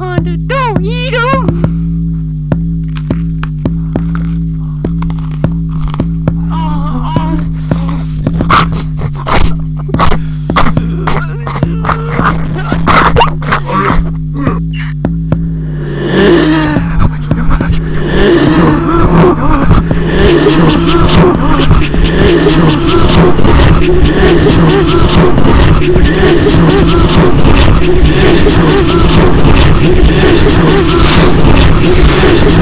[0.00, 1.79] hard to do, you know?
[30.72, 32.59] Thank you.